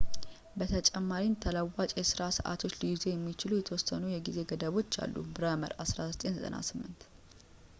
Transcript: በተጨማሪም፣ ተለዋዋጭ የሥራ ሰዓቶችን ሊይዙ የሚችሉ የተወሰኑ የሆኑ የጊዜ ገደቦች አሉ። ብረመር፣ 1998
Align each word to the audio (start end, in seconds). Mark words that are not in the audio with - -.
በተጨማሪም፣ 0.59 1.33
ተለዋዋጭ 1.43 1.91
የሥራ 1.99 2.27
ሰዓቶችን 2.37 2.79
ሊይዙ 2.83 3.03
የሚችሉ 3.11 3.51
የተወሰኑ 3.59 3.99
የሆኑ 4.11 4.15
የጊዜ 4.15 4.37
ገደቦች 4.53 4.99
አሉ። 5.03 5.15
ብረመር፣ 5.35 5.75
1998 5.87 7.07